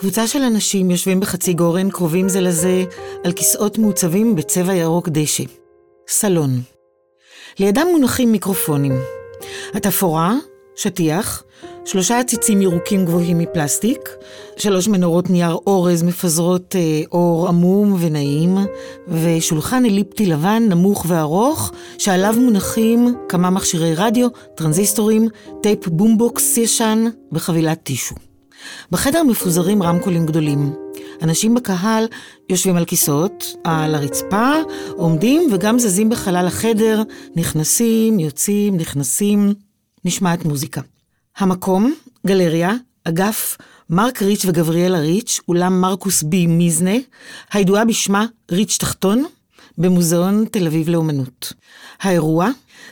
[0.00, 2.84] קבוצה של אנשים יושבים בחצי גורן, קרובים זה לזה,
[3.24, 5.44] על כיסאות מעוצבים בצבע ירוק דשא.
[6.08, 6.60] סלון.
[7.58, 8.92] לידם מונחים מיקרופונים.
[9.74, 10.34] התפאורה,
[10.76, 11.44] שטיח,
[11.84, 14.08] שלושה עציצים ירוקים גבוהים מפלסטיק,
[14.56, 18.58] שלוש מנורות נייר אורז מפזרות אה, אור עמום ונעים,
[19.08, 25.28] ושולחן אליפטי לבן נמוך וארוך, שעליו מונחים כמה מכשירי רדיו, טרנזיסטורים,
[25.62, 28.29] טייפ בומבוקס ישן וחבילת טישו.
[28.90, 30.74] בחדר מפוזרים רמקולים גדולים.
[31.22, 32.04] אנשים בקהל
[32.48, 34.52] יושבים על כיסאות, על הרצפה,
[34.96, 37.02] עומדים וגם זזים בחלל החדר,
[37.36, 39.54] נכנסים, יוצאים, נכנסים,
[40.04, 40.80] נשמעת מוזיקה.
[41.36, 41.94] המקום,
[42.26, 42.72] גלריה,
[43.04, 43.56] אגף
[43.90, 46.96] מרק ריץ' וגבריאלה ריץ', אולם מרקוס בי מיזנה,
[47.52, 49.24] הידועה בשמה ריץ' תחתון,
[49.78, 51.52] במוזיאון תל אביב לאומנות.
[52.00, 52.50] האירוע,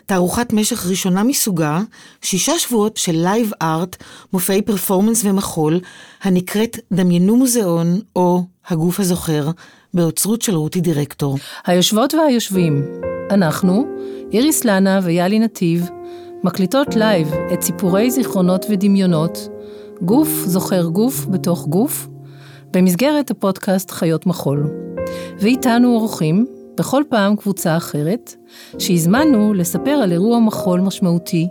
[0.08, 1.80] תערוכת משך ראשונה מסוגה,
[2.22, 3.96] שישה שבועות של לייב ארט,
[4.32, 5.80] מופעי פרפורמנס ומחול,
[6.22, 9.50] הנקראת דמיינו מוזיאון, או הגוף הזוכר,
[9.94, 11.38] באוצרות של רותי דירקטור.
[11.66, 12.82] היושבות והיושבים,
[13.30, 13.86] אנחנו,
[14.32, 15.88] איריס לנה ויאלי נתיב,
[16.44, 19.48] מקליטות לייב את סיפורי זיכרונות ודמיונות,
[20.02, 22.08] גוף זוכר גוף בתוך גוף,
[22.70, 24.70] במסגרת הפודקאסט חיות מחול.
[25.40, 26.46] ואיתנו אורחים,
[26.78, 28.34] בכל פעם קבוצה אחרת,
[28.78, 31.48] שהזמנו לספר על אירוע מחול משמעותי,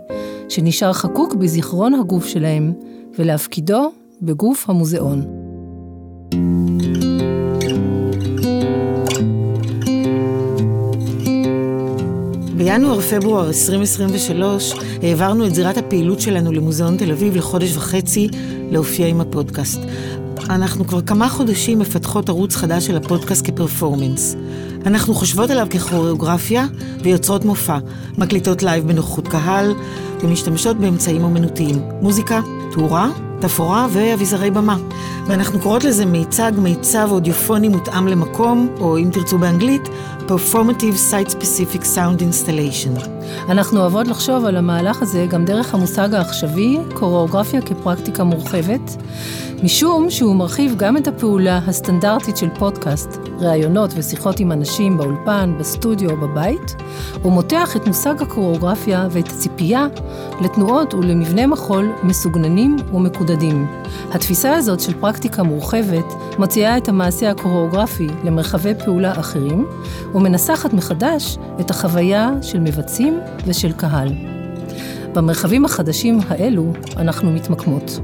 [0.48, 2.72] שנשאר חקוק בזיכרון הגוף שלהם,
[3.18, 5.22] ולהפקידו בגוף המוזיאון.
[12.56, 18.28] בינואר-פברואר 2023 העברנו את זירת הפעילות שלנו למוזיאון תל אביב לחודש וחצי
[18.70, 19.80] להופיע עם הפודקאסט.
[20.50, 24.36] אנחנו כבר כמה חודשים מפתחות ערוץ חדש של הפודקאסט כפרפורמנס.
[24.86, 26.66] אנחנו חושבות עליו ככוריאוגרפיה
[27.02, 27.78] ויוצרות מופע,
[28.18, 29.74] מקליטות לייב בנוכחות קהל
[30.22, 32.40] ומשתמשות באמצעים אומנותיים, מוזיקה,
[32.72, 33.10] תאורה,
[33.40, 34.76] תפאורה ואביזרי במה.
[35.26, 39.88] ואנחנו קוראות לזה מיצג, מיצב אודיופוני מותאם למקום, או אם תרצו באנגלית,
[40.28, 43.08] Performative Site Specific Sound Installation.
[43.48, 48.96] אנחנו אוהבות לחשוב על המהלך הזה גם דרך המושג העכשווי, קוריאוגרפיה כפרקטיקה מורחבת,
[49.62, 56.10] משום שהוא מרחיב גם את הפעולה הסטנדרטית של פודקאסט, ראיונות ושיחות עם אנשים באולפן, בסטודיו
[56.10, 56.76] או בבית,
[57.24, 59.86] ומותח את מושג הקוריאוגרפיה ואת הציפייה
[60.40, 62.76] לתנועות ולמבנה מחול מסוגננים
[63.28, 63.66] ומקודדים.
[64.10, 66.04] התפיסה הזאת של פרקטיקה מורחבת
[66.38, 69.66] מציעה את המעשה הקוריאוגרפי למרחבי פעולה אחרים,
[70.14, 74.08] ומנסחת מחדש את החוויה של מבצעים ושל קהל.
[75.14, 78.00] במרחבים החדשים האלו אנחנו מתמקמות.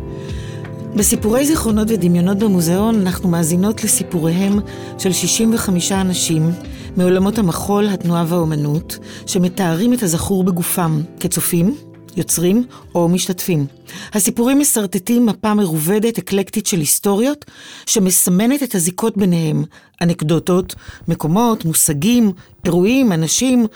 [0.97, 4.59] בסיפורי זיכרונות ודמיונות במוזיאון אנחנו מאזינות לסיפוריהם
[4.99, 6.51] של 65 אנשים
[6.97, 11.75] מעולמות המחול, התנועה והאומנות, שמתארים את הזכור בגופם כצופים,
[12.17, 12.65] יוצרים
[12.95, 13.67] או משתתפים.
[14.13, 17.45] הסיפורים מסרטטים מפה מרובדת, אקלקטית של היסטוריות,
[17.87, 19.65] שמסמנת את הזיקות ביניהם,
[20.03, 20.75] אנקדוטות,
[21.09, 22.33] מקומות, מושגים,
[22.65, 23.67] אירועים, אנשים,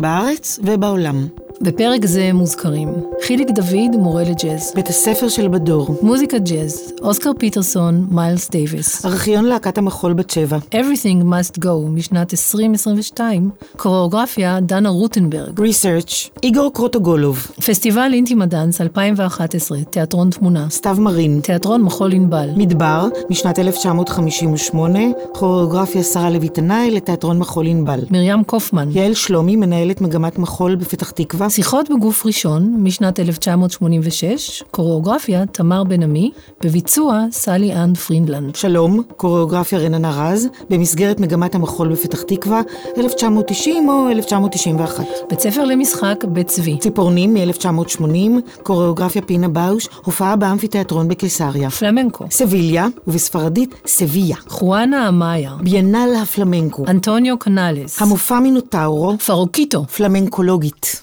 [0.00, 1.26] בארץ ובעולם.
[1.60, 2.88] בפרק זה מוזכרים
[3.26, 4.72] חיליק דוד, מורה לג'אז.
[4.74, 5.96] בית הספר של בדור.
[6.02, 9.06] מוזיקה ג'אז, אוסקר פיטרסון, מיילס דייוויס.
[9.06, 10.58] ארכיון להקת המחול בת שבע.
[10.58, 15.60] Everything Must Go משנת 2022, קוריאוגרפיה דנה רוטנברג.
[15.60, 17.46] Research איגור קרוטוגולוב.
[17.66, 20.66] פסטיבל אינטימה דאנס 2011, תיאטרון תמונה.
[20.70, 21.40] סתיו מרין.
[21.40, 22.50] תיאטרון מחול ענבל.
[22.56, 24.98] מדבר, משנת 1958,
[25.32, 28.00] כוריאוגרפיה שרה לוי תנאי לתיאטרון מחול ענבל.
[28.10, 28.88] מרים קופמן.
[28.92, 29.56] יעל שלומי,
[29.88, 31.50] מנהלת מגמת מחול בפתח תקווה.
[31.50, 36.30] שיחות בגוף ראשון, משנת 1986, קוריאוגרפיה תמר בן עמי,
[36.64, 38.54] בביצוע סלי אן פרידלנד.
[38.54, 42.60] שלום, קוריאוגרפיה רננה רז, במסגרת מגמת המחול בפתח תקווה,
[42.98, 45.04] 1990 או 1991.
[45.30, 46.78] בית ספר למשחק בית צבי.
[46.78, 51.70] ציפורנים מ-1980, קוריאוגרפיה פינה באוש, הופעה באמפיתיאטרון בקיסריה.
[51.70, 52.26] פלמנקו.
[52.30, 54.36] סביליה, ובספרדית סביה.
[54.48, 55.52] חואנה אמאיה.
[55.60, 56.84] ביאנל הפלמנקו.
[56.88, 58.02] אנטוניו קנאלס.
[58.02, 59.77] המופע מינוטאורו, פרוקיטו.
[59.86, 61.02] פלמנקולוגית.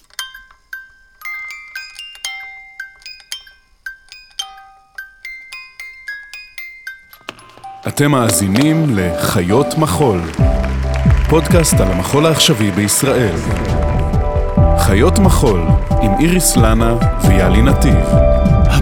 [7.87, 10.21] אתם מאזינים לחיות מחול,
[11.29, 13.35] פודקאסט על המחול העכשווי בישראל.
[14.77, 15.61] חיות מחול
[16.01, 16.97] עם איריס לנה
[17.27, 18.05] ויאלי נתיב.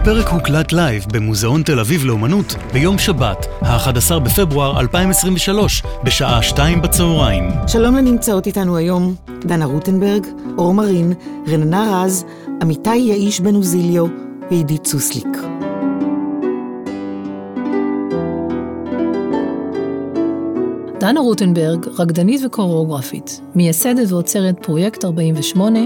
[0.04, 7.50] הפרק הוקלט לייב במוזיאון תל אביב לאומנות ביום שבת, ה-11 בפברואר 2023, בשעה 2 בצהריים.
[7.68, 9.16] שלום לנמצאות איתנו היום
[9.46, 10.28] דנה רוטנברג,
[10.58, 11.14] אור מרין,
[11.48, 12.26] רננה רז,
[12.62, 14.06] אמיתי יעיש בן אוזיליו
[14.52, 15.38] ועידית סוסליק.
[21.00, 25.80] דנה רוטנברג, רקדנית וקוריאוגרפית, מייסדת ועוצרת פרויקט 48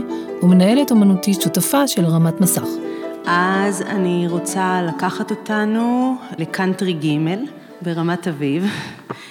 [0.44, 2.87] ומנהלת אומנותית שותפה של רמת מסך.
[3.30, 7.36] אז אני רוצה לקחת אותנו לקאנטרי ג'
[7.82, 8.66] ברמת אביב.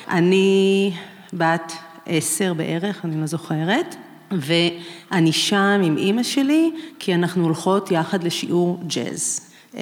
[0.09, 0.93] אני
[1.33, 1.73] בת
[2.07, 3.97] עשר בערך, אני לא זוכרת,
[4.33, 9.41] ואני שם עם אימא שלי, כי אנחנו הולכות יחד לשיעור ג'אז.
[9.73, 9.77] אה,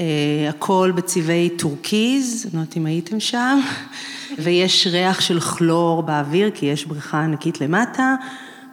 [0.49, 3.60] הכל בצבעי טורקיז, לא יודעת אם הייתם שם,
[4.38, 8.14] ויש ריח של כלור באוויר, כי יש בריכה ענקית למטה,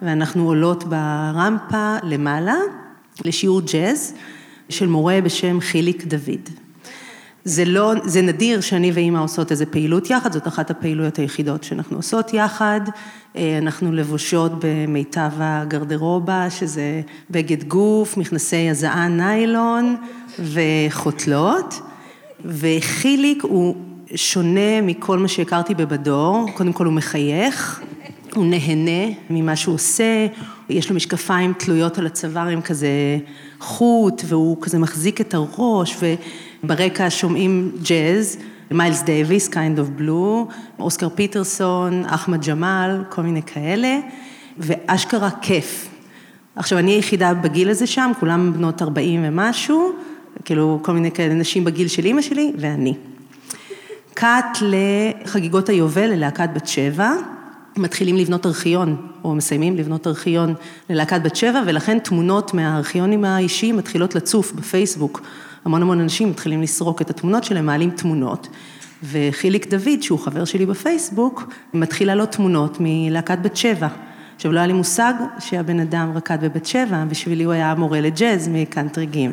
[0.02, 2.56] ואנחנו עולות ברמפה למעלה,
[3.24, 4.14] לשיעור ג'אז.
[4.72, 6.48] של מורה בשם חיליק דוד.
[7.44, 11.96] זה לא, זה נדיר שאני ואימא עושות איזה פעילות יחד, זאת אחת הפעילויות היחידות שאנחנו
[11.96, 12.80] עושות יחד.
[13.36, 19.96] אה, אנחנו לבושות במיטב הגרדרובה, שזה בגד גוף, מכנסי הזעה ניילון
[20.38, 21.80] וחותלות.
[22.44, 23.76] וחיליק הוא
[24.14, 27.80] שונה מכל מה שהכרתי בבדור, קודם כל הוא מחייך,
[28.34, 30.26] הוא נהנה ממה שהוא עושה,
[30.68, 32.88] יש לו משקפיים תלויות על הצוואר עם כזה
[33.62, 35.96] חוט, והוא כזה מחזיק את הראש,
[36.64, 38.36] וברקע שומעים ג'אז,
[38.70, 43.98] מיילס דייוויס, kind of blue, אוסקר פיטרסון, אחמד ג'מאל, כל מיני כאלה,
[44.58, 45.88] ואשכרה כיף.
[46.56, 49.92] עכשיו, אני היחידה בגיל הזה שם, כולם בנות 40 ומשהו,
[50.44, 52.94] כאילו כל מיני כאלה נשים בגיל של אימא שלי, ואני.
[54.14, 57.12] קאט לחגיגות היובל ללהקת בת שבע,
[57.76, 60.54] מתחילים לבנות ארכיון, או מסיימים לבנות ארכיון
[60.90, 65.22] ללהקת בת שבע, ולכן תמונות מהארכיונים האישיים מתחילות לצוף בפייסבוק.
[65.64, 68.48] המון המון אנשים מתחילים לסרוק את התמונות שלהם, מעלים תמונות.
[69.02, 73.88] וחיליק דוד, שהוא חבר שלי בפייסבוק, מתחיל לעלות תמונות מלהקת בת שבע.
[74.36, 78.48] עכשיו, לא היה לי מושג שהבן אדם רקד בבת שבע, בשבילי הוא היה מורה לג'אז
[78.48, 79.28] מקאנטרי ג',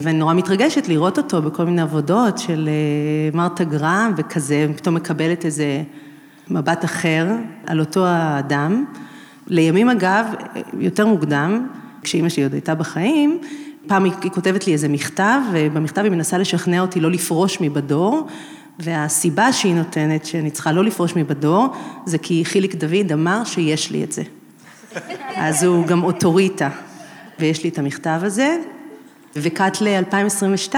[0.00, 5.44] ואני נורא מתרגשת לראות אותו בכל מיני עבודות של אה, מרתה גרם וכזה, פתאום מקבלת
[5.44, 5.82] איזה
[6.50, 7.26] מבט אחר
[7.66, 8.84] על אותו האדם.
[9.46, 10.26] לימים אגב,
[10.78, 11.66] יותר מוקדם,
[12.02, 13.38] כשאימא שלי עוד הייתה בחיים,
[13.86, 18.26] פעם היא כותבת לי איזה מכתב, ובמכתב היא מנסה לשכנע אותי לא לפרוש מבדור,
[18.78, 21.68] והסיבה שהיא נותנת שאני צריכה לא לפרוש מבדור,
[22.06, 24.22] זה כי חיליק דוד אמר שיש לי את זה.
[25.36, 26.68] אז הוא גם אוטוריטה,
[27.38, 28.56] ויש לי את המכתב הזה.
[29.36, 30.74] וקאט ל-2022,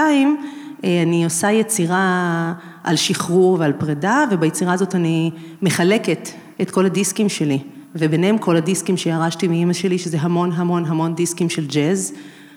[0.83, 2.53] אני עושה יצירה
[2.83, 5.31] על שחרור ועל פרידה, וביצירה הזאת אני
[5.61, 6.29] מחלקת
[6.61, 7.59] את כל הדיסקים שלי,
[7.95, 12.13] וביניהם כל הדיסקים שירשתי מאימא שלי, שזה המון המון המון דיסקים של ג'אז,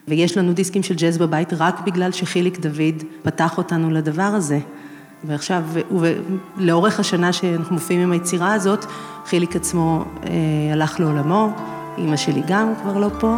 [0.08, 4.58] ויש לנו דיסקים של ג'אז בבית רק בגלל שחיליק דוד פתח אותנו לדבר הזה.
[5.24, 5.64] ועכשיו,
[6.56, 8.84] ולאורך השנה שאנחנו מופיעים עם היצירה הזאת,
[9.26, 10.30] חיליק עצמו אה,
[10.72, 11.50] הלך לעולמו,
[11.98, 13.36] אימא שלי גם כבר לא פה,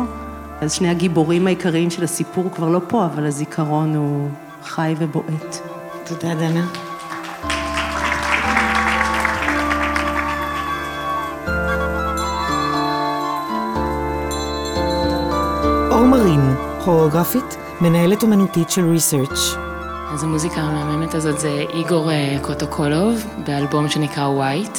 [0.61, 4.29] אז שני הגיבורים העיקריים של הסיפור כבר לא פה, אבל הזיכרון הוא
[4.69, 5.57] חי ובועט.
[6.05, 6.67] תודה, דנה.
[15.91, 16.41] אור מרין,
[16.85, 19.57] כוריאוגרפית, מנהלת אומנותית של ריסרצ'.
[20.13, 24.79] אז המוזיקה המהממת הזאת זה איגור אה, קרוטוגולוב, באלבום שנקרא White.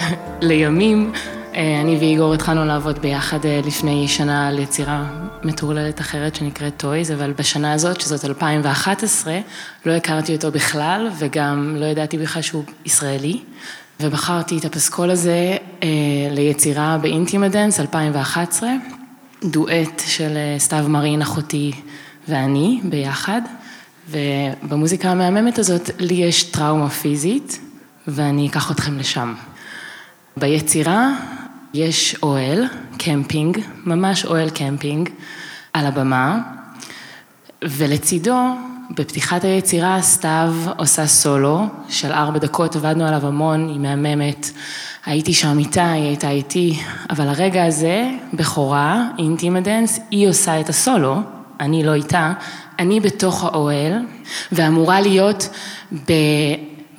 [0.48, 1.12] לימים
[1.56, 5.04] אני ואיגור התחלנו לעבוד ביחד אה, לפני שנה על יצירה
[5.44, 9.38] מטורללת אחרת שנקראת Toys, אבל בשנה הזאת, שזאת 2011,
[9.86, 13.40] לא הכרתי אותו בכלל, וגם לא ידעתי בכלל שהוא ישראלי.
[14.00, 15.88] ובחרתי את הפסקול הזה אה,
[16.30, 18.70] ליצירה באינטימה דנס 2011,
[19.44, 21.72] דואט של סתיו מרין, אחותי
[22.28, 23.42] ואני ביחד.
[24.10, 27.60] ובמוזיקה המהממת הזאת, לי יש טראומה פיזית,
[28.08, 29.34] ואני אקח אתכם לשם.
[30.36, 31.10] ביצירה
[31.76, 32.64] יש אוהל,
[32.98, 35.08] קמפינג, ממש אוהל קמפינג,
[35.72, 36.38] על הבמה,
[37.64, 38.36] ולצידו,
[38.90, 44.50] בפתיחת היצירה, סתיו עושה סולו של ארבע דקות, עבדנו עליו המון, היא מהממת.
[45.06, 46.78] הייתי שם איתה, היא הייתה איתי,
[47.10, 51.16] אבל הרגע הזה, בכורה, אינטימה דנס, היא עושה את הסולו,
[51.60, 52.32] אני לא איתה,
[52.78, 53.92] אני בתוך האוהל,
[54.52, 55.48] ואמורה להיות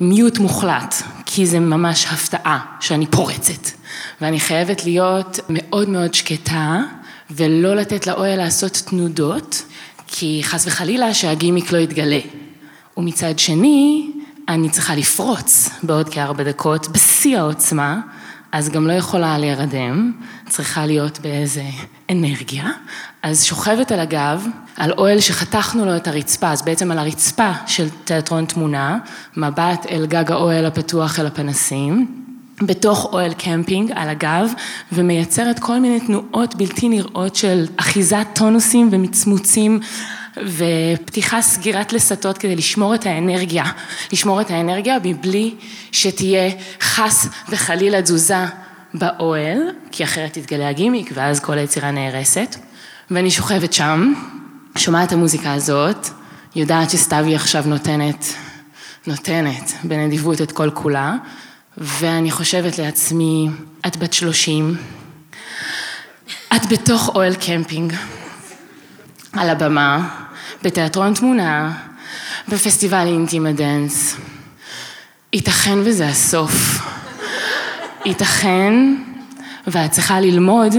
[0.00, 0.94] במיוט מוחלט,
[1.26, 3.70] כי זה ממש הפתעה שאני פורצת.
[4.20, 6.80] ואני חייבת להיות מאוד מאוד שקטה,
[7.30, 9.62] ולא לתת לאוהל לעשות תנודות,
[10.06, 12.20] כי חס וחלילה שהגימיק לא יתגלה.
[12.96, 14.10] ומצד שני,
[14.48, 18.00] אני צריכה לפרוץ בעוד כארבע דקות, בשיא העוצמה,
[18.52, 20.12] אז גם לא יכולה להירדם,
[20.48, 21.64] צריכה להיות באיזה
[22.10, 22.70] אנרגיה,
[23.22, 24.46] אז שוכבת על הגב,
[24.78, 28.98] על אוהל שחתכנו לו את הרצפה, אז בעצם על הרצפה של תיאטרון תמונה,
[29.36, 32.24] מבט אל גג האוהל הפתוח אל הפנסים,
[32.62, 34.52] בתוך אוהל קמפינג על הגב
[34.92, 39.80] ומייצרת כל מיני תנועות בלתי נראות של אחיזת טונוסים ומצמוצים
[40.36, 43.64] ופתיחה סגירת לסתות כדי לשמור את האנרגיה,
[44.12, 45.54] לשמור את האנרגיה מבלי
[45.92, 48.44] שתהיה חס וחלילה תזוזה
[48.94, 49.58] באוהל,
[49.92, 52.56] כי אחרת תתגלה הגימיק ואז כל היצירה נהרסת.
[53.10, 54.12] ואני שוכבת שם
[54.78, 56.08] שומעת את המוזיקה הזאת,
[56.56, 58.24] יודעת שסתיוי עכשיו נותנת,
[59.06, 61.14] נותנת בנדיבות את כל כולה,
[61.78, 63.48] ואני חושבת לעצמי,
[63.86, 64.76] את בת שלושים,
[66.56, 67.92] את בתוך אוהל קמפינג,
[69.32, 70.08] על הבמה,
[70.62, 71.72] בתיאטרון תמונה,
[72.48, 74.16] בפסטיבל אינטימה דנס.
[75.32, 76.82] ייתכן וזה הסוף.
[78.04, 78.74] ייתכן
[79.66, 80.74] ואת צריכה ללמוד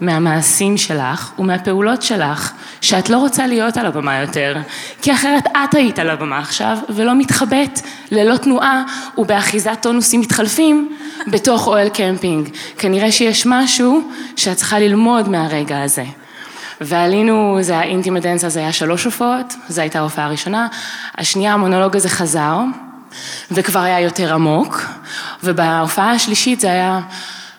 [0.00, 2.49] מהמעשים שלך ומהפעולות שלך,
[2.90, 4.56] שאת לא רוצה להיות על הבמה יותר,
[5.02, 7.80] כי אחרת את היית על הבמה עכשיו, ולא מתחבאת
[8.10, 8.84] ללא תנועה
[9.18, 12.48] ובאחיזת טונוסים מתחלפים בתוך אוהל קמפינג.
[12.78, 16.04] כנראה שיש משהו שאת צריכה ללמוד מהרגע הזה.
[16.80, 20.68] ועלינו, זה האינטימדאנס הזה היה שלוש הופעות, זו הייתה ההופעה הראשונה,
[21.18, 22.58] השנייה המונולוג הזה חזר,
[23.50, 24.82] וכבר היה יותר עמוק,
[25.44, 27.00] ובהופעה השלישית זה היה,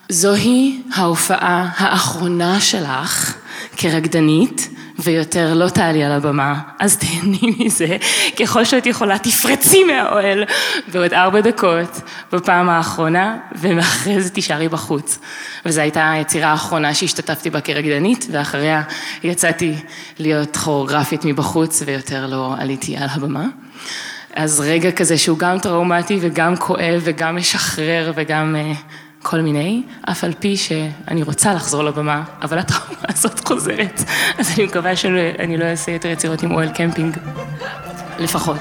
[0.10, 3.36] זוהי ההופעה האחרונה שלך
[3.78, 4.70] כרקדנית,
[5.04, 7.98] ויותר לא תעלי על הבמה, אז תהני מזה,
[8.40, 10.44] ככל שאת יכולה תפרצי מהאוהל
[10.94, 15.20] בעוד ארבע דקות בפעם האחרונה, ואחרי זה תישארי בחוץ.
[15.66, 18.82] וזו הייתה היצירה האחרונה שהשתתפתי בה כרקדנית, ואחריה
[19.24, 19.76] יצאתי
[20.20, 23.46] להיות כוריאוגרפית מבחוץ, ויותר לא עליתי על הבמה.
[24.36, 28.78] אז רגע כזה שהוא גם טראומטי וגם כואב וגם משחרר וגם uh,
[29.22, 34.04] כל מיני, אף על פי שאני רוצה לחזור לבמה, אבל הטראומה הזאת חוזרת,
[34.38, 37.18] אז אני מקווה שאני לא אעשה יותר יצירות עם אוהל קמפינג,
[38.20, 38.60] לפחות.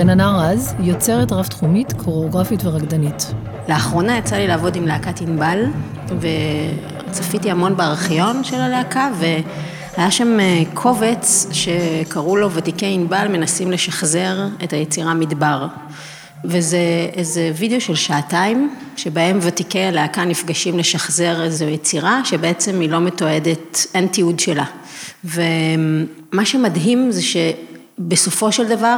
[0.00, 3.32] רננה רז, יוצרת רב-תחומית, קוריאוגרפית ורקדנית.
[3.68, 5.64] לאחרונה יצא לי לעבוד עם להקת ענבל,
[7.10, 14.46] וצפיתי המון בארכיון של הלהקה, והיה שם אה, קובץ שקראו לו ותיקי ענבל מנסים לשחזר
[14.64, 15.66] את היצירה מדבר.
[16.44, 16.78] וזה
[17.12, 23.86] איזה וידאו של שעתיים, שבהם ותיקי הלהקה נפגשים לשחזר איזו יצירה, שבעצם היא לא מתועדת,
[23.94, 24.64] אין תיעוד שלה.
[25.24, 28.96] ומה שמדהים זה שבסופו של דבר,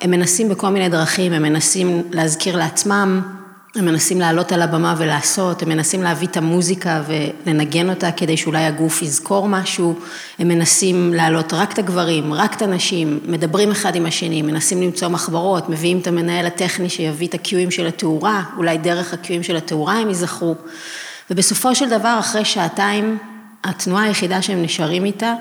[0.00, 3.22] הם מנסים בכל מיני דרכים, הם מנסים להזכיר לעצמם,
[3.76, 8.64] הם מנסים לעלות על הבמה ולעשות, הם מנסים להביא את המוזיקה ולנגן אותה כדי שאולי
[8.64, 9.94] הגוף יזכור משהו,
[10.38, 15.08] הם מנסים להעלות רק את הגברים, רק את הנשים, מדברים אחד עם השני, מנסים למצוא
[15.08, 19.94] מחברות, מביאים את המנהל הטכני שיביא את הקיואים של התאורה, אולי דרך הקיואים של התאורה
[19.94, 20.54] הם ייזכרו.
[21.30, 23.18] ובסופו של דבר, אחרי שעתיים,
[23.64, 25.34] התנועה היחידה שהם נשארים איתה,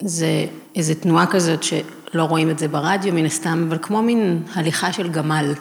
[0.00, 0.46] זה
[0.76, 1.62] איזו תנועה כזאת
[2.12, 5.54] שלא רואים את זה ברדיו מן הסתם, אבל כמו מין הליכה של גמל.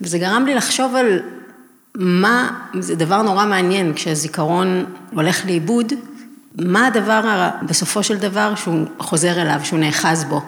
[0.00, 1.20] וזה גרם לי לחשוב על
[1.94, 2.50] מה,
[2.80, 5.92] זה דבר נורא מעניין, כשהזיכרון הולך לאיבוד,
[6.58, 10.40] מה הדבר בסופו של דבר שהוא חוזר אליו, שהוא נאחז בו.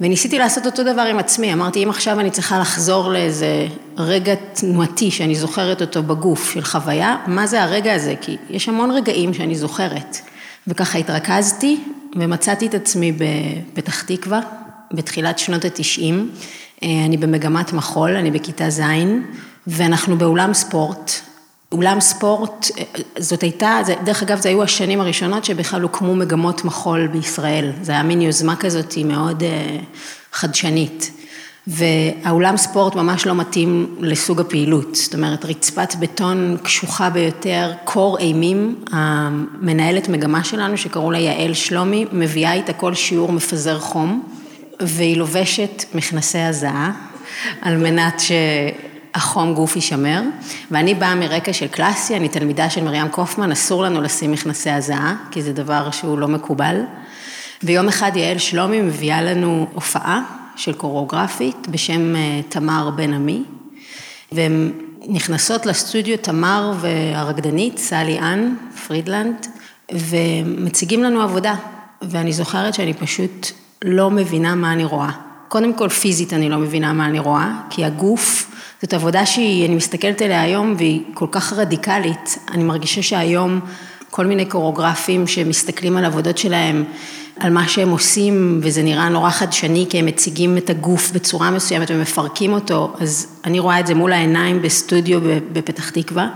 [0.00, 5.10] וניסיתי לעשות אותו דבר עם עצמי, אמרתי, אם עכשיו אני צריכה לחזור לאיזה רגע תנועתי
[5.10, 8.14] שאני זוכרת אותו בגוף של חוויה, מה זה הרגע הזה?
[8.20, 10.16] כי יש המון רגעים שאני זוכרת.
[10.66, 11.80] וככה התרכזתי
[12.16, 14.40] ומצאתי את עצמי בפתח תקווה,
[14.92, 16.30] בתחילת שנות התשעים.
[16.82, 18.82] אה, אני במגמת מחול, אני בכיתה ז',
[19.66, 21.12] ואנחנו באולם ספורט.
[21.72, 22.84] אולם ספורט, אה,
[23.18, 27.72] זאת הייתה, דרך אגב, זה היו השנים הראשונות שבכלל הוקמו מגמות מחול בישראל.
[27.82, 29.76] זה היה מין יוזמה כזאת מאוד אה,
[30.32, 31.10] חדשנית.
[31.66, 38.84] והאולם ספורט ממש לא מתאים לסוג הפעילות, זאת אומרת רצפת בטון קשוחה ביותר, קור אימים,
[38.92, 44.22] המנהלת מגמה שלנו שקראו לה יעל שלומי, מביאה איתה כל שיעור מפזר חום,
[44.80, 46.92] והיא לובשת מכנסי הזעה,
[47.62, 50.22] על מנת שהחום גוף יישמר,
[50.70, 55.16] ואני באה מרקע של קלאסי, אני תלמידה של מרים קופמן, אסור לנו לשים מכנסי הזעה,
[55.30, 56.80] כי זה דבר שהוא לא מקובל.
[57.62, 60.22] ויום אחד יעל שלומי מביאה לנו הופעה
[60.56, 63.42] של קוריאוגרפית בשם אה, תמר בן עמי,
[64.32, 64.72] והן
[65.08, 68.54] נכנסות לסטודיו תמר והרקדנית, סלי אן
[68.86, 69.46] פרידלנד,
[69.92, 71.54] ומציגים לנו עבודה,
[72.02, 73.50] ואני זוכרת שאני פשוט
[73.82, 75.10] לא מבינה מה אני רואה.
[75.48, 78.50] קודם כל פיזית אני לא מבינה מה אני רואה, כי הגוף,
[78.82, 83.60] זאת עבודה שהיא, אני מסתכלת עליה היום והיא כל כך רדיקלית, אני מרגישה שהיום
[84.10, 86.84] כל מיני קוריאוגרפים שמסתכלים על עבודות שלהם,
[87.40, 91.90] על מה שהם עושים, וזה נראה נורא חדשני, כי הם מציגים את הגוף בצורה מסוימת
[91.90, 95.20] ומפרקים אותו, אז אני רואה את זה מול העיניים בסטודיו
[95.52, 96.28] בפתח תקווה.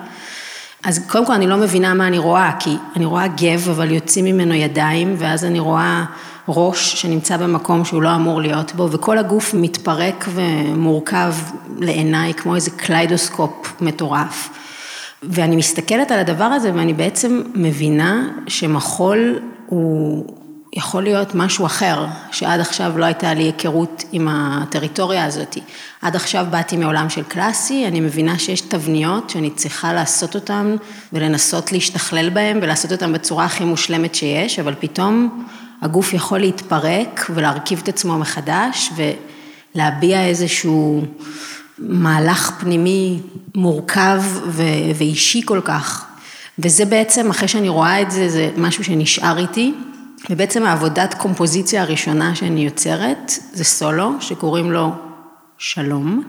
[0.84, 4.24] אז קודם כל אני לא מבינה מה אני רואה, כי אני רואה גב, אבל יוצאים
[4.24, 6.04] ממנו ידיים, ואז אני רואה
[6.48, 11.34] ראש שנמצא במקום שהוא לא אמור להיות בו, וכל הגוף מתפרק ומורכב
[11.78, 14.48] לעיניי כמו איזה קליידוסקופ מטורף.
[15.22, 20.26] ואני מסתכלת על הדבר הזה ואני בעצם מבינה שמחול הוא
[20.72, 25.58] יכול להיות משהו אחר, שעד עכשיו לא הייתה לי היכרות עם הטריטוריה הזאת.
[26.02, 30.76] עד עכשיו באתי מעולם של קלאסי, אני מבינה שיש תבניות שאני צריכה לעשות אותן
[31.12, 35.44] ולנסות להשתכלל בהן ולעשות אותן בצורה הכי מושלמת שיש, אבל פתאום
[35.82, 38.92] הגוף יכול להתפרק ולהרכיב את עצמו מחדש
[39.74, 41.04] ולהביע איזשהו
[41.78, 43.20] מהלך פנימי
[43.54, 44.22] מורכב
[44.94, 46.06] ואישי כל כך.
[46.58, 49.74] וזה בעצם, אחרי שאני רואה את זה, זה משהו שנשאר איתי.
[50.30, 54.92] ובעצם העבודת קומפוזיציה הראשונה שאני יוצרת, זה סולו, שקוראים לו
[55.58, 56.22] שלום.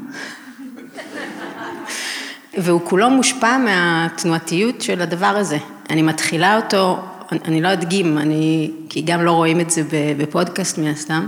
[2.57, 5.57] והוא כולו מושפע מהתנועתיות של הדבר הזה.
[5.89, 6.99] אני מתחילה אותו,
[7.31, 9.83] אני לא אדגים, אני, כי גם לא רואים את זה
[10.17, 11.27] בפודקאסט מן הסתם,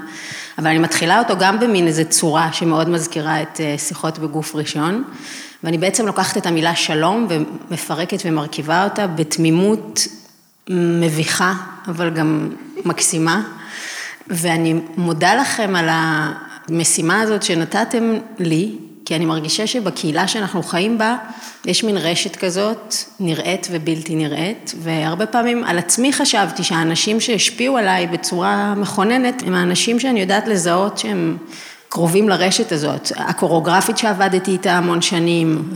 [0.57, 5.03] אבל אני מתחילה אותו גם במין איזו צורה שמאוד מזכירה את אה, שיחות בגוף ראשון,
[5.63, 10.07] ואני בעצם לוקחת את המילה שלום ומפרקת ומרכיבה אותה בתמימות
[10.69, 11.53] מביכה,
[11.87, 12.49] אבל גם
[12.85, 13.43] מקסימה,
[14.27, 21.15] ואני מודה לכם על המשימה הזאת שנתתם לי, כי אני מרגישה שבקהילה שאנחנו חיים בה,
[21.65, 28.07] יש מין רשת כזאת, נראית ובלתי נראית, והרבה פעמים על עצמי חשבתי שהאנשים שהשפיעו עליי
[28.07, 31.37] בצורה מכוננת, הם האנשים שאני יודעת לזהות שהם
[31.89, 33.11] קרובים לרשת הזאת.
[33.15, 35.73] הקוריאוגרפית שעבדתי איתה המון שנים,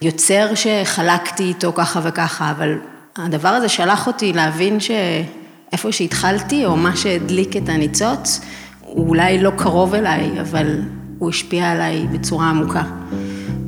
[0.00, 2.78] היוצר שחלקתי איתו ככה וככה, אבל
[3.16, 8.40] הדבר הזה שלח אותי להבין שאיפה שהתחלתי, או מה שהדליק את הניצוץ,
[8.80, 10.80] הוא אולי לא קרוב אליי, אבל
[11.20, 12.82] הוא השפיע עליי בצורה עמוקה.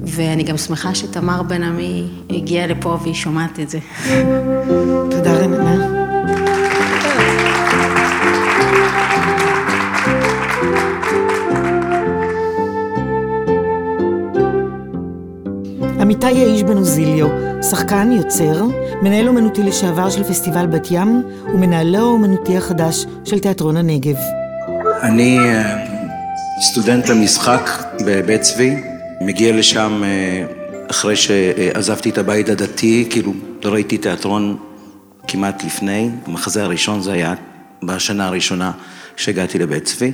[0.02, 3.78] ואני גם שמחה שתמר בן עמי הגיעה לפה והיא שומעת את זה.
[5.10, 6.02] תודה רננה.
[16.00, 17.28] עמיתי יאיש בן עוזיליו,
[17.62, 18.64] שחקן, יוצר,
[19.02, 21.22] מנהל אומנותי לשעבר של פסטיבל בת ים
[21.54, 24.16] ומנהלו האומנותי החדש של תיאטרון הנגב.
[25.02, 25.91] אני אה,
[26.64, 27.70] סטודנט למשחק
[28.06, 28.74] בבית צבי,
[29.20, 30.44] מגיע לשם אה,
[30.90, 34.56] אחרי שעזבתי את הבית הדתי, כאילו לא ראיתי תיאטרון
[35.28, 37.34] כמעט לפני, המחזה הראשון זה היה
[37.82, 38.72] בשנה הראשונה
[39.16, 40.12] כשהגעתי לבית צבי.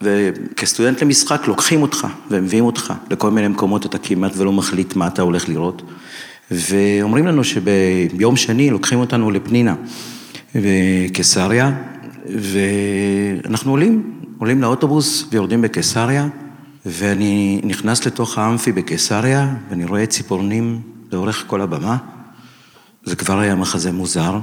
[0.00, 5.22] וכסטודנט למשחק לוקחים אותך ומביאים אותך לכל מיני מקומות, אתה כמעט ולא מחליט מה אתה
[5.22, 5.82] הולך לראות.
[6.50, 9.74] ואומרים לנו שביום שני לוקחים אותנו לפנינה
[10.54, 11.72] בקיסריה,
[12.26, 16.28] ואנחנו עולים, עולים לאוטובוס ויורדים בקיסריה,
[16.86, 21.96] ואני נכנס לתוך האמפי בקיסריה, ואני רואה ציפורנים לאורך כל הבמה.
[23.04, 24.38] זה כבר היה מחזה מוזר,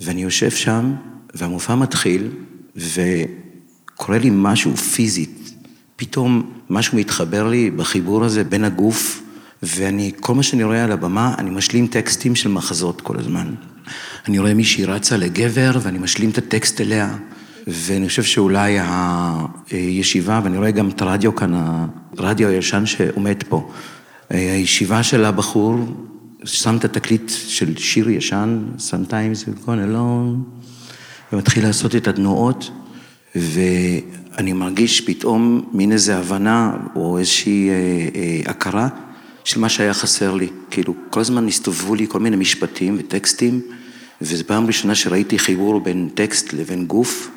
[0.00, 0.94] ואני יושב שם,
[1.34, 2.28] והמופע מתחיל,
[2.76, 5.52] וקורה לי משהו פיזית.
[5.96, 9.22] פתאום משהו מתחבר לי בחיבור הזה בין הגוף
[9.62, 13.54] ואני, כל מה שאני רואה על הבמה, אני משלים טקסטים של מחזות כל הזמן.
[14.28, 17.16] אני רואה מישהי רצה לגבר ואני משלים את הטקסט אליה,
[17.66, 18.78] ואני חושב שאולי
[19.70, 21.52] הישיבה, ואני רואה גם את הרדיו כאן,
[22.18, 23.70] הרדיו הישן שעומד פה,
[24.30, 25.74] הישיבה של הבחור,
[26.44, 30.60] שם את התקליט של שיר ישן, Sometimes you're gone alone,
[31.32, 32.70] ומתחיל לעשות את התנועות,
[33.34, 37.74] ואני מרגיש פתאום מין איזו הבנה או איזושהי אה,
[38.14, 38.88] אה, הכרה.
[39.44, 40.48] של מה שהיה חסר לי.
[40.70, 43.60] כאילו, כל הזמן הסתובבו לי כל מיני משפטים וטקסטים,
[44.22, 47.30] וזו פעם ראשונה שראיתי חיבור בין טקסט לבין גוף,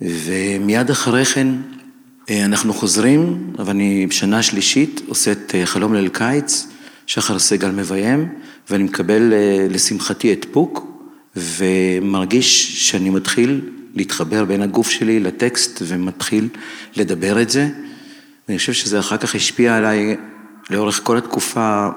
[0.00, 1.48] ומיד אחרי כן
[2.30, 6.66] אה, אנחנו חוזרים, אבל אני בשנה שלישית עושה את אה, חלום ליל קיץ,
[7.06, 8.28] שחר סגל מביים,
[8.70, 10.86] ואני מקבל אה, לשמחתי את פוק,
[11.36, 13.60] ומרגיש שאני מתחיל
[13.94, 16.48] להתחבר בין הגוף שלי לטקסט ומתחיל
[16.96, 17.68] לדבר את זה.
[18.48, 20.16] ואני חושב שזה אחר כך השפיע עליי
[20.70, 21.88] לאורך כל התקופה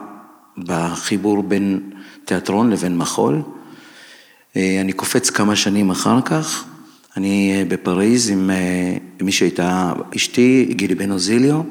[0.58, 1.80] בחיבור בין
[2.26, 3.42] תיאטרון לבין מחול.
[4.56, 6.66] אני קופץ כמה שנים אחר כך,
[7.18, 11.62] אני אה, בפריז עם אה, מי שהייתה אשתי, גילי בן אוזיליו,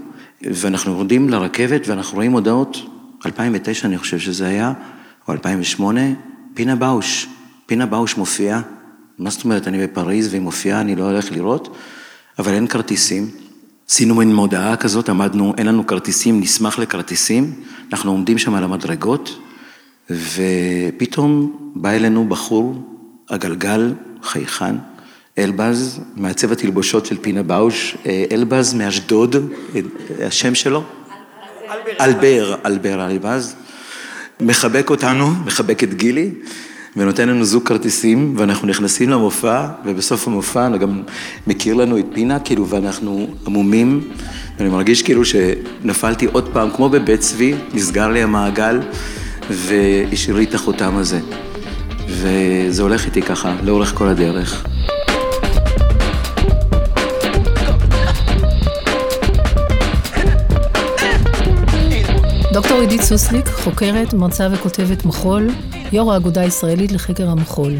[0.42, 2.78] ואנחנו יורדים לרכבת ואנחנו רואים הודעות,
[3.26, 4.72] 2009 אני חושב שזה היה,
[5.28, 6.00] או 2008,
[6.54, 7.28] פינה באוש,
[7.66, 8.60] פינה באוש מופיעה,
[9.18, 11.76] מה זאת אומרת, אני בפריז והיא מופיעה, אני לא הולך לראות,
[12.38, 13.30] אבל אין כרטיסים.
[13.90, 17.52] עשינו מין מודעה כזאת, עמדנו, אין לנו כרטיסים, נשמח לכרטיסים,
[17.92, 19.38] אנחנו עומדים שם על המדרגות,
[20.10, 22.74] ופתאום בא אלינו בחור,
[23.28, 24.76] הגלגל, חייכן,
[25.38, 29.36] אלבז, מעצב התלבושות של פינה באוש, אה, אלבז מאשדוד,
[30.22, 30.84] השם שלו?
[32.00, 33.54] אלבר, אלבר אלבז,
[34.40, 36.30] מחבק אותנו, מחבק את גילי.
[36.96, 41.02] ונותן לנו זוג כרטיסים, ואנחנו נכנסים למופע, ובסוף המופע אני גם
[41.46, 44.08] מכיר לנו את פינה, כאילו, ואנחנו עמומים,
[44.58, 48.80] ואני מרגיש כאילו שנפלתי עוד פעם, כמו בבית צבי, נסגר לי המעגל,
[49.50, 51.20] והשאיר לי את החותם הזה.
[52.08, 54.64] וזה הולך איתי ככה, לאורך כל הדרך.
[62.52, 65.48] דוקטור עידית סוסליק, חוקרת, מרצה וכותבת מחול,
[65.92, 67.72] יו"ר האגודה הישראלית לחקר המחול.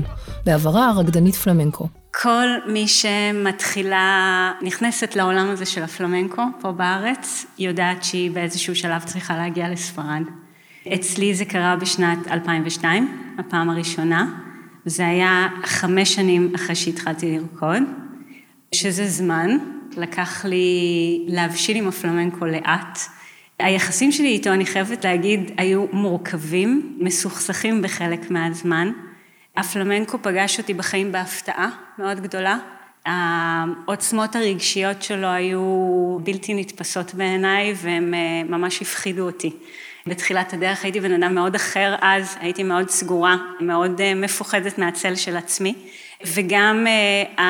[0.46, 1.88] בעברה רקדנית פלמנקו.
[2.22, 9.36] כל מי שמתחילה, נכנסת לעולם הזה של הפלמנקו פה בארץ, יודעת שהיא באיזשהו שלב צריכה
[9.36, 10.22] להגיע לספרד.
[10.94, 14.26] אצלי זה קרה בשנת 2002, הפעם הראשונה.
[14.84, 17.82] זה היה חמש שנים אחרי שהתחלתי לרקוד,
[18.74, 19.58] שזה זמן,
[19.96, 22.98] לקח לי להבשיל עם הפלמנקו לאט.
[23.62, 28.92] היחסים שלי איתו, אני חייבת להגיד, היו מורכבים, מסוכסכים בחלק מהזמן.
[29.56, 32.58] הפלמנקו פגש אותי בחיים בהפתעה מאוד גדולה.
[33.06, 39.50] העוצמות הרגשיות שלו היו בלתי נתפסות בעיניי והם אה, ממש הפחידו אותי.
[40.06, 45.14] בתחילת הדרך הייתי בן אדם מאוד אחר אז, הייתי מאוד סגורה, מאוד אה, מפוחדת מהצל
[45.14, 45.74] של עצמי.
[46.26, 47.40] וגם uh,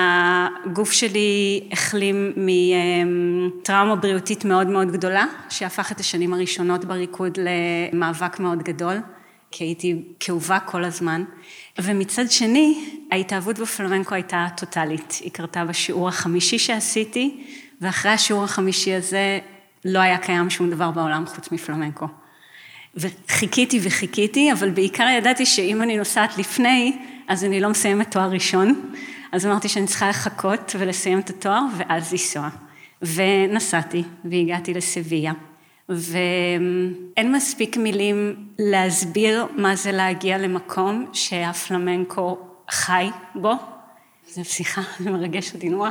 [0.67, 7.39] הגוף שלי החלים מטראומה בריאותית מאוד מאוד גדולה, שהפך את השנים הראשונות בריקוד
[7.93, 8.97] למאבק מאוד גדול,
[9.51, 11.25] כי הייתי כאובה כל הזמן.
[11.81, 15.19] ומצד שני, ההתאהבות בפלמנקו הייתה טוטאלית.
[15.21, 17.45] היא קרתה בשיעור החמישי שעשיתי,
[17.81, 19.39] ואחרי השיעור החמישי הזה
[19.85, 22.07] לא היה קיים שום דבר בעולם חוץ מפלמנקו.
[22.97, 26.97] וחיכיתי וחיכיתי, אבל בעיקר ידעתי שאם אני נוסעת לפני,
[27.33, 28.93] אז אני לא מסיימת תואר ראשון,
[29.33, 32.49] אז אמרתי שאני צריכה לחכות ולסיים את התואר ואז לנסוע.
[33.03, 35.33] ונסעתי והגעתי לסביה.
[35.89, 42.39] ואין מספיק מילים להסביר מה זה להגיע למקום שהפלמנקו
[42.71, 43.53] חי בו,
[44.29, 45.91] זו שיחה, זה מרגש אותי נורא,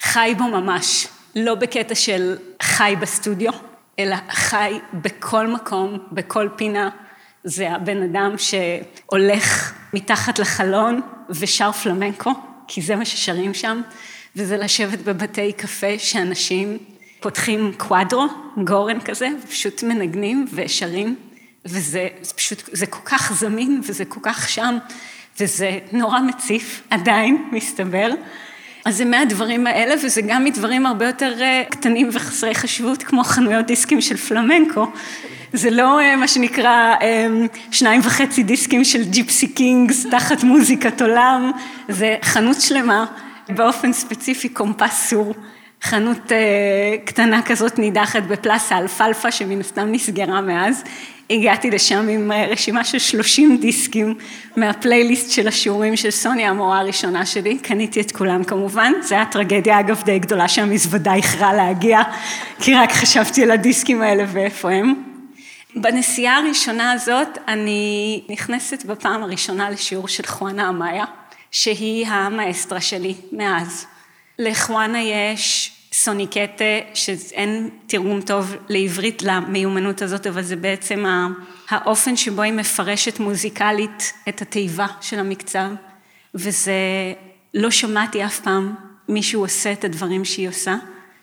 [0.00, 1.06] חי בו ממש,
[1.36, 3.52] לא בקטע של חי בסטודיו,
[3.98, 6.90] אלא חי בכל מקום, בכל פינה.
[7.44, 11.00] זה הבן אדם שהולך מתחת לחלון
[11.30, 12.30] ושר פלמנקו,
[12.68, 13.80] כי זה מה ששרים שם,
[14.36, 16.78] וזה לשבת בבתי קפה שאנשים
[17.20, 18.26] פותחים קוואדרו,
[18.64, 21.16] גורן כזה, ופשוט מנגנים ושרים,
[21.64, 24.78] וזה זה פשוט, זה כל כך זמין וזה כל כך שם,
[25.40, 28.10] וזה נורא מציף, עדיין, מסתבר.
[28.84, 33.66] אז זה מהדברים האלה, וזה גם מדברים הרבה יותר אה, קטנים וחסרי חשיבות, כמו חנויות
[33.66, 34.86] דיסקים של פלמנקו.
[35.52, 37.26] זה לא אה, מה שנקרא אה,
[37.70, 41.50] שניים וחצי דיסקים של ג'יפסי קינגס תחת מוזיקת עולם,
[41.88, 43.06] זה חנות שלמה,
[43.48, 45.34] באופן ספציפי קומפסור,
[45.82, 46.32] חנות
[47.04, 50.84] קטנה כזאת נידחת בפלאסה אלפלפה, שמן הסתם נסגרה מאז,
[51.30, 54.14] הגעתי לשם עם אה, רשימה של 30 דיסקים
[54.56, 59.80] מהפלייליסט של השיעורים של סוניה, המורה הראשונה שלי, קניתי את כולם כמובן, זו הייתה טרגדיה
[59.80, 62.02] אגב די גדולה שהמזוודה איחרה להגיע,
[62.60, 65.09] כי רק חשבתי על הדיסקים האלה ואיפה הם.
[65.76, 71.04] בנסיעה הראשונה הזאת אני נכנסת בפעם הראשונה לשיעור של חואנה אמאיה,
[71.50, 73.86] שהיא המאסטרה שלי מאז.
[74.38, 81.04] לחואנה יש סוניקטה, שאין תרגום טוב לעברית למיומנות הזאת, אבל זה בעצם
[81.68, 85.70] האופן שבו היא מפרשת מוזיקלית את התיבה של המקצב,
[86.34, 86.72] וזה,
[87.54, 88.74] לא שמעתי אף פעם
[89.08, 90.76] מישהו עושה את הדברים שהיא עושה.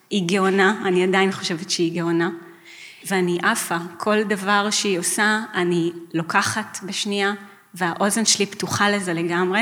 [0.09, 2.29] היא גאונה, אני עדיין חושבת שהיא גאונה,
[3.07, 7.33] ואני עפה, כל דבר שהיא עושה אני לוקחת בשנייה,
[7.73, 9.61] והאוזן שלי פתוחה לזה לגמרי.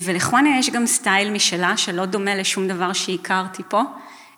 [0.00, 3.82] ולחואנה יש גם סטייל משלה שלא דומה לשום דבר שהכרתי פה.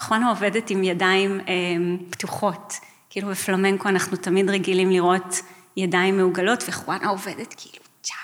[0.01, 1.55] חואנה עובדת עם ידיים אה,
[2.11, 2.75] פתוחות,
[3.11, 5.41] כאילו בפלמנקו אנחנו תמיד רגילים לראות
[5.77, 8.15] ידיים מעוגלות, וחואנה עובדת כאילו צ'ה,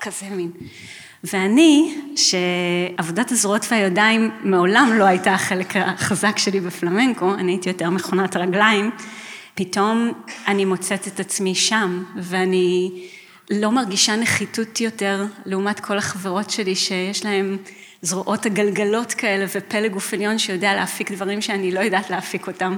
[0.00, 0.50] כזה מין.
[1.24, 8.36] ואני, שעבודת הזרועות והידיים מעולם לא הייתה החלק החזק שלי בפלמנקו, אני הייתי יותר מכונת
[8.36, 8.90] רגליים,
[9.56, 10.12] פתאום
[10.48, 12.90] אני מוצאת את עצמי שם, ואני
[13.50, 17.56] לא מרגישה נחיתות יותר לעומת כל החברות שלי שיש להן
[18.02, 22.76] זרועות הגלגלות כאלה ופלג גוף עליון שיודע להפיק דברים שאני לא יודעת להפיק אותם.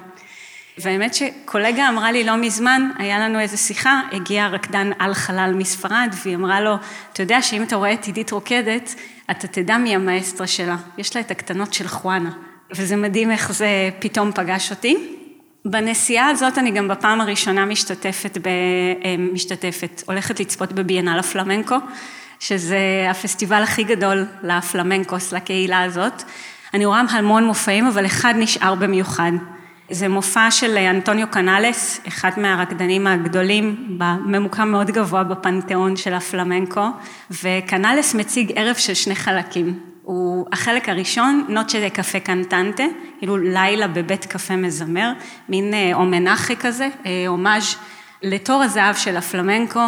[0.78, 6.14] והאמת שקולגה אמרה לי לא מזמן, היה לנו איזו שיחה, הגיע רקדן על חלל מספרד,
[6.22, 6.74] והיא אמרה לו,
[7.12, 8.94] אתה יודע שאם אתה רואה את עידית רוקדת,
[9.30, 12.30] אתה תדע מי המאסטרה שלה, יש לה את הקטנות של חואנה.
[12.70, 15.17] וזה מדהים איך זה פתאום פגש אותי.
[15.70, 18.46] בנסיעה הזאת אני גם בפעם הראשונה משתתפת, ב...
[18.46, 21.76] אה, משתתפת, הולכת לצפות בביאנל הפלמנקו,
[22.40, 26.22] שזה הפסטיבל הכי גדול לפלמנקוס, לקהילה הזאת.
[26.74, 29.32] אני רואה המון מופעים, אבל אחד נשאר במיוחד.
[29.90, 36.86] זה מופע של אנטוניו קנאלס, אחד מהרקדנים הגדולים, ממוקם מאוד גבוה בפנתיאון של הפלמנקו,
[37.30, 39.78] וקנאלס מציג ערב של שני חלקים.
[40.08, 42.82] הוא החלק הראשון, noche de café cantante,
[43.18, 45.12] כאילו לילה בבית קפה מזמר,
[45.48, 46.88] מין אומנחה כזה,
[47.28, 47.74] הומאז'
[48.22, 49.86] לתור הזהב של הפלמנקו,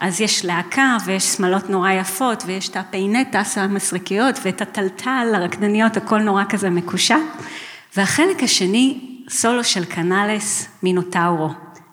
[0.00, 5.96] אז יש להקה ויש שמלות נורא יפות ויש את ה peinetas המסרקיות ואת הטלטל, הרקדניות,
[5.96, 7.16] הכל נורא כזה מקושט.
[7.96, 11.50] והחלק השני, סולו של קנאלס Minotauro.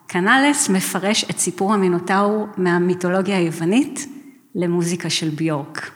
[0.08, 4.08] קנאלס מפרש את סיפור המינוטאור מהמיתולוגיה היוונית
[4.56, 5.92] למוזיקה של ביורק.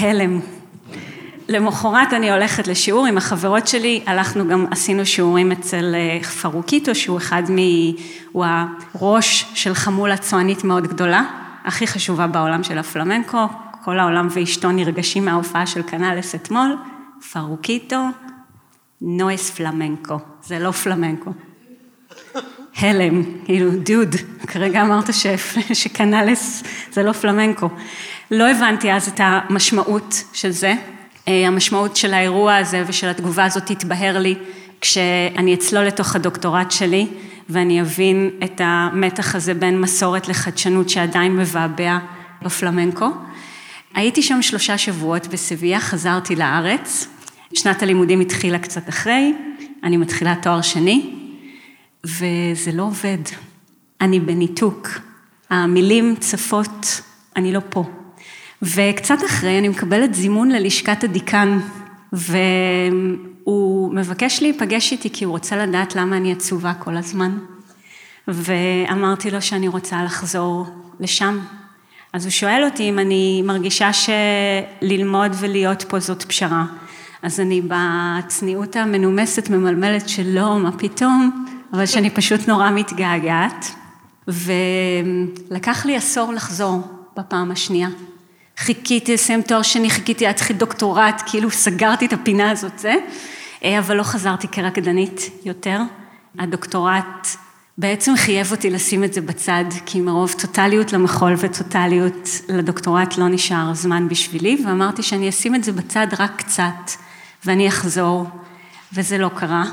[0.00, 0.40] הלם.
[1.48, 7.18] למחרת אני הולכת לשיעור עם החברות שלי, הלכנו גם, עשינו שיעורים אצל אה, פרוקיטו, שהוא
[7.18, 7.56] אחד מ...
[8.32, 8.44] הוא
[8.94, 11.22] הראש של חמולה צוענית מאוד גדולה,
[11.64, 13.46] הכי חשובה בעולם של הפלמנקו,
[13.84, 16.76] כל העולם ואשתו נרגשים מההופעה של קנאלס אתמול,
[17.32, 18.06] פרוקיטו,
[19.00, 21.30] no es flamenco, זה לא פלמנקו.
[22.76, 24.14] הלם, כאילו, דוד,
[24.46, 25.10] כרגע אמרת
[25.72, 27.68] שקנאלס זה לא פלמנקו.
[28.30, 30.74] לא הבנתי אז את המשמעות של זה,
[31.28, 34.34] אה, המשמעות של האירוע הזה ושל התגובה הזאת תתבהר לי
[34.80, 37.06] כשאני אצלול לתוך הדוקטורט שלי
[37.48, 41.98] ואני אבין את המתח הזה בין מסורת לחדשנות שעדיין מבעבע
[42.42, 43.08] בפלמנקו.
[43.94, 47.06] הייתי שם שלושה שבועות בסביה, חזרתי לארץ,
[47.54, 49.34] שנת הלימודים התחילה קצת אחרי,
[49.82, 51.14] אני מתחילה תואר שני,
[52.04, 53.18] וזה לא עובד.
[54.00, 54.88] אני בניתוק.
[55.50, 57.00] המילים צפות,
[57.36, 57.99] אני לא פה.
[58.62, 61.58] וקצת אחרי אני מקבלת זימון ללשכת הדיקן,
[62.12, 67.38] והוא מבקש להיפגש איתי כי הוא רוצה לדעת למה אני עצובה כל הזמן.
[68.28, 70.66] ואמרתי לו שאני רוצה לחזור
[71.00, 71.38] לשם.
[72.12, 76.64] אז הוא שואל אותי אם אני מרגישה שללמוד ולהיות פה זאת פשרה.
[77.22, 83.66] אז אני בצניעות המנומסת ממלמלת שלא, מה פתאום, אבל שאני פשוט נורא מתגעגעת.
[84.28, 86.80] ולקח לי עשור לחזור
[87.16, 87.88] בפעם השנייה.
[88.60, 92.94] חיכיתי לסיים תואר שני, חיכיתי להתחיל דוקטורט, כאילו סגרתי את הפינה הזאת, זה,
[93.64, 95.80] אה, אבל לא חזרתי כרקדנית יותר.
[96.38, 97.28] הדוקטורט
[97.78, 103.74] בעצם חייב אותי לשים את זה בצד, כי מרוב טוטליות למחול וטוטליות לדוקטורט לא נשאר
[103.74, 106.90] זמן בשבילי, ואמרתי שאני אשים את זה בצד רק קצת,
[107.44, 108.26] ואני אחזור,
[108.92, 109.64] וזה לא קרה.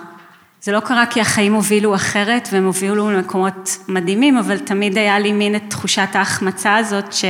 [0.67, 5.31] זה לא קרה כי החיים הובילו אחרת, והם הובילו למקומות מדהימים, אבל תמיד היה לי
[5.31, 7.25] מין את תחושת ההחמצה הזאת, ש...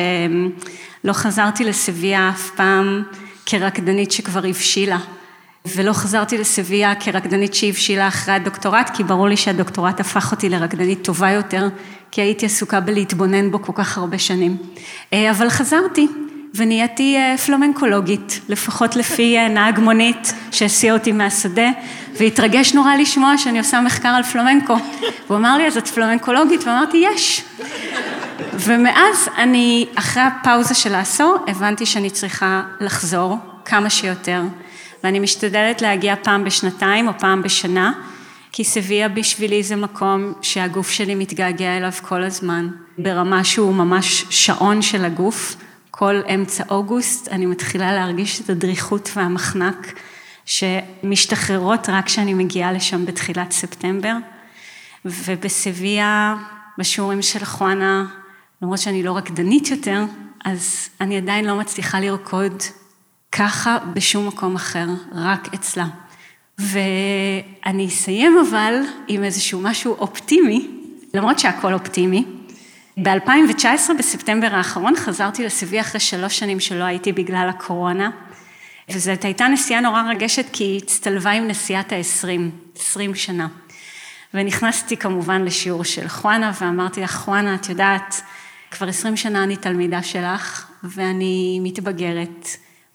[1.03, 3.03] לא חזרתי לסביה אף פעם
[3.45, 4.97] כרקדנית שכבר הבשילה.
[5.75, 11.31] ולא חזרתי לסביה כרקדנית שהבשילה אחרי הדוקטורט, כי ברור לי שהדוקטורט הפך אותי לרקדנית טובה
[11.31, 11.67] יותר,
[12.11, 14.57] כי הייתי עסוקה בלהתבונן בו כל כך הרבה שנים.
[15.13, 16.07] אה, אבל חזרתי,
[16.57, 21.69] ונהייתי אה, פלומנקולוגית, לפחות לפי אה, נהג מונית שהסיע אותי מהשדה,
[22.13, 24.75] והתרגש נורא לשמוע שאני עושה מחקר על פלומנקו.
[25.27, 26.63] הוא אמר לי, אז את פלומנקולוגית?
[26.63, 27.43] ואמרתי, יש.
[28.53, 34.41] ומאז אני, אחרי הפאוזה של העשור, הבנתי שאני צריכה לחזור כמה שיותר,
[35.03, 37.91] ואני משתדלת להגיע פעם בשנתיים או פעם בשנה,
[38.51, 42.67] כי סביה בשבילי זה מקום שהגוף שלי מתגעגע אליו כל הזמן,
[42.97, 45.55] ברמה שהוא ממש שעון של הגוף.
[45.99, 49.99] כל אמצע אוגוסט אני מתחילה להרגיש את הדריכות והמחנק
[50.45, 54.13] שמשתחררות רק כשאני מגיעה לשם בתחילת ספטמבר.
[55.05, 56.35] ובסביה,
[56.77, 58.05] בשיעורים של חואנה,
[58.61, 60.03] למרות שאני לא רקדנית יותר,
[60.45, 62.63] אז אני עדיין לא מצליחה לרקוד
[63.31, 65.87] ככה בשום מקום אחר, רק אצלה.
[66.57, 68.73] ואני אסיים אבל
[69.07, 70.67] עם איזשהו משהו אופטימי,
[71.13, 72.36] למרות שהכל אופטימי.
[73.03, 78.09] ב-2019, בספטמבר האחרון, חזרתי לסבי אחרי שלוש שנים שלא הייתי בגלל הקורונה,
[78.89, 83.47] וזאת הייתה נסיעה נורא רגשת כי היא הצטלבה עם נסיעת ה-20, 20 שנה.
[84.33, 88.21] ונכנסתי כמובן לשיעור של חואנה, ואמרתי לך, חואנה, את יודעת,
[88.71, 92.47] כבר עשרים שנה אני תלמידה שלך, ואני מתבגרת,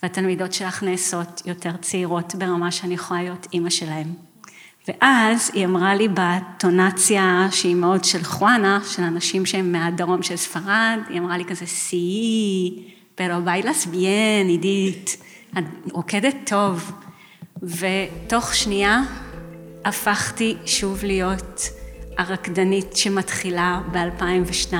[0.02, 4.31] והתלמידות שלך נעשות יותר צעירות ברמה שאני יכולה להיות אימא שלהן.
[4.88, 10.98] ואז היא אמרה לי בטונציה שהיא מאוד של חואנה, של אנשים שהם מהדרום של ספרד,
[11.08, 12.82] היא אמרה לי כזה, סי,
[13.14, 15.16] פרו ביילס ביין, עידית,
[15.58, 16.92] את רוקדת טוב.
[17.62, 19.02] ותוך שנייה
[19.84, 21.60] הפכתי שוב להיות
[22.18, 24.74] הרקדנית שמתחילה ב-2002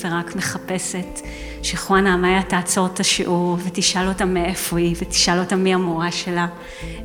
[0.00, 1.20] ורק מחפשת
[1.64, 6.46] שחואנה מאיה תעצור את השיעור ותשאל אותה מאיפה היא ותשאל אותה מי המורה שלה.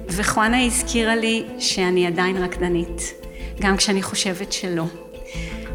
[0.08, 3.14] וחואנה הזכירה לי שאני עדיין רקדנית,
[3.62, 4.86] גם כשאני חושבת שלא.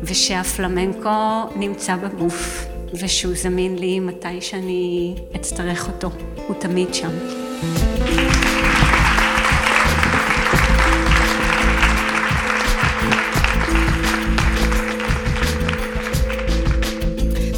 [0.02, 6.10] ושהפלמנקו נמצא בגוף ושהוא זמין לי מתי שאני אצטרך אותו,
[6.46, 7.43] הוא תמיד שם.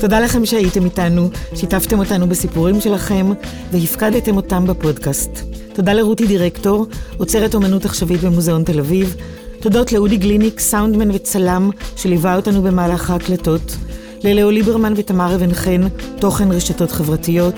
[0.07, 3.33] תודה לכם שהייתם איתנו, שיתפתם אותנו בסיפורים שלכם
[3.73, 5.31] והפקדתם אותם בפודקאסט.
[5.73, 9.17] תודה לרותי דירקטור, עוצרת אומנות עכשווית במוזיאון תל אביב.
[9.61, 13.77] תודות לאודי גליניק, סאונדמן וצלם, שליווה אותנו במהלך ההקלטות.
[14.25, 15.81] ללאו ליברמן ותמר אבן חן,
[16.21, 17.55] תוכן רשתות חברתיות.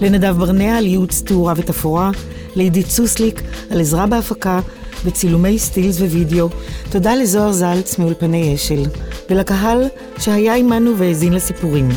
[0.00, 2.10] לנדב ברנע על ייעוץ תאורה ותפאורה.
[2.56, 4.60] לעידית סוסליק על עזרה בהפקה
[5.04, 6.48] בצילומי סטילס ווידאו.
[6.90, 8.82] תודה לזוהר זלץ מאולפני אשל.
[9.30, 9.84] ולקהל
[10.18, 11.88] שהיה עמנו והאזין לסיפורים.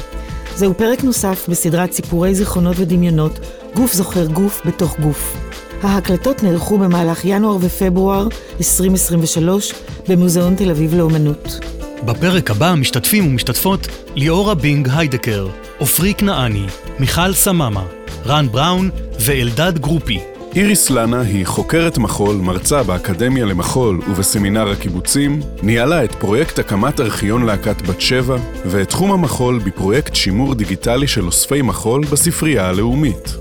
[0.56, 3.40] זהו פרק נוסף בסדרת סיפורי זיכרונות ודמיונות,
[3.76, 5.38] גוף זוכר גוף בתוך גוף.
[5.82, 8.28] ההקלטות נערכו במהלך ינואר ופברואר
[8.60, 9.74] 2023
[10.08, 11.60] במוזיאון תל אביב לאומנות.
[12.06, 16.66] בפרק הבא משתתפים ומשתתפות ליאורה בינג היידקר, עופרי כנעני,
[17.00, 17.84] מיכל סממה,
[18.26, 20.20] רן בראון ואלדד גרופי.
[20.56, 27.46] איריס לנה היא חוקרת מחול, מרצה באקדמיה למחול ובסמינר הקיבוצים, ניהלה את פרויקט הקמת ארכיון
[27.46, 33.36] להקת בת שבע, ואת תחום המחול בפרויקט שימור דיגיטלי של אוספי מחול בספרייה הלאומית.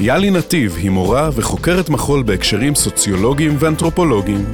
[0.00, 4.44] יאלי נתיב היא מורה וחוקרת מחול בהקשרים סוציולוגיים ואנתרופולוגיים.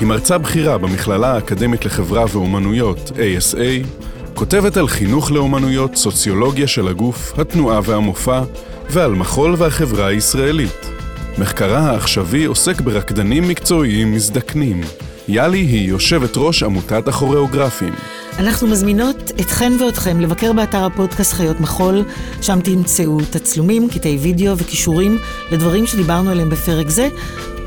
[0.00, 3.86] היא מרצה בכירה במכללה האקדמית לחברה ואומנויות, ASA,
[4.34, 8.42] כותבת על חינוך לאומנויות, סוציולוגיה של הגוף, התנועה והמופע,
[8.90, 10.91] ועל מחול והחברה הישראלית.
[11.38, 14.80] מחקרה העכשווי עוסק ברקדנים מקצועיים מזדקנים.
[15.28, 17.94] יאלי היא יושבת ראש עמותת הכוריאוגרפים.
[18.38, 22.04] אנחנו מזמינות אתכן ואתכם לבקר באתר הפודקאסט חיות מחול,
[22.42, 25.18] שם תמצאו תצלומים, קטעי וידאו וכישורים
[25.50, 27.08] לדברים שדיברנו עליהם בפרק זה,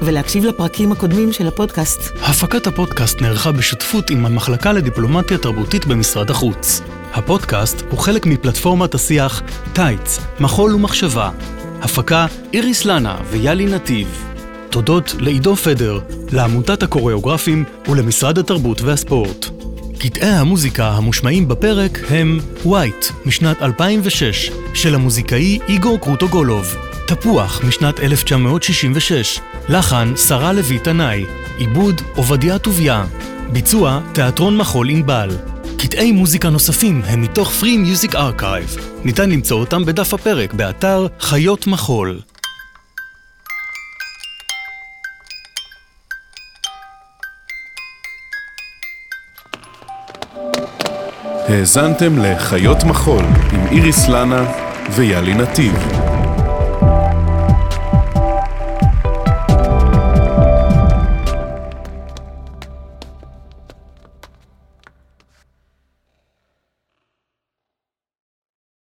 [0.02, 2.00] ולהקשיב לפרקים הקודמים של הפודקאסט.
[2.22, 6.82] הפקת הפודקאסט נערכה בשותפות עם המחלקה לדיפלומטיה תרבותית במשרד החוץ.
[7.14, 9.42] הפודקאסט הוא חלק מפלטפורמת השיח
[9.74, 11.30] טייץ, מחול ומחשבה.
[11.82, 14.26] הפקה איריס לנה ויאלי נתיב.
[14.70, 16.00] תודות לעידו פדר,
[16.32, 19.46] לעמותת הקוריאוגרפים ולמשרד התרבות והספורט.
[20.00, 26.76] קטעי המוזיקה המושמעים בפרק הם "White" משנת 2006 של המוזיקאי איגור קרוטוגולוב,
[27.08, 31.26] תפוח משנת 1966, לחן שרה לוי תנאי,
[31.58, 33.06] עיבוד עובדיה טוביה,
[33.52, 35.30] ביצוע תיאטרון מחול ענבל.
[35.78, 38.80] קטעי מוזיקה נוספים הם מתוך Free Music Archive.
[39.06, 42.20] ניתן למצוא אותם בדף הפרק באתר חיות מחול.
[51.48, 54.52] האזנתם לחיות מחול עם איריס לנה
[54.96, 55.76] ויאלי נתיב.